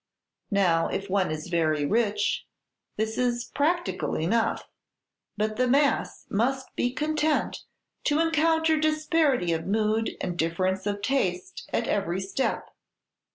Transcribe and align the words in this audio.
Now, 0.49 0.87
if 0.87 1.11
one 1.11 1.29
is 1.29 1.47
very 1.47 1.85
rich, 1.85 2.47
this 2.97 3.19
is 3.19 3.43
practical 3.43 4.15
enough; 4.15 4.67
but 5.37 5.57
the 5.57 5.67
mass 5.67 6.25
must 6.27 6.75
be 6.75 6.91
content 6.91 7.65
to 8.05 8.19
encounter 8.19 8.77
disparity 8.79 9.53
of 9.53 9.67
mood 9.67 10.17
and 10.19 10.39
difference 10.39 10.87
of 10.87 11.03
taste 11.03 11.69
at 11.71 11.87
every 11.87 12.19
step. 12.19 12.71